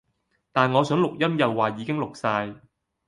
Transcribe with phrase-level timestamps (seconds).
[0.51, 2.55] 但我想錄音又話已經錄晒